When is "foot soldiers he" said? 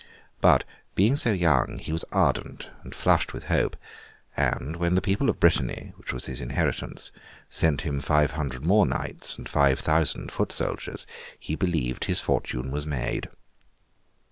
10.31-11.53